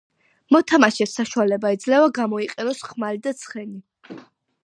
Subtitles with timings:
[0.53, 4.19] მოთამაშეს საშუალება ეძლევა, გამოიყენოს ხმალი და ცხენი.